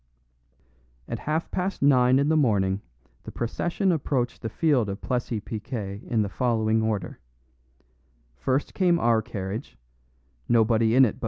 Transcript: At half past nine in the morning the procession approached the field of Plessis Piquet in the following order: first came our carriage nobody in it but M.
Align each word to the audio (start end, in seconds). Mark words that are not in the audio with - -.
At 1.07 1.19
half 1.19 1.51
past 1.51 1.83
nine 1.83 2.17
in 2.17 2.27
the 2.29 2.35
morning 2.35 2.81
the 3.21 3.31
procession 3.31 3.91
approached 3.91 4.41
the 4.41 4.49
field 4.49 4.89
of 4.89 4.99
Plessis 4.99 5.43
Piquet 5.45 6.01
in 6.07 6.23
the 6.23 6.27
following 6.29 6.81
order: 6.81 7.19
first 8.35 8.73
came 8.73 8.97
our 8.97 9.21
carriage 9.21 9.77
nobody 10.49 10.95
in 10.95 11.05
it 11.05 11.09
but 11.09 11.17
M. 11.17 11.19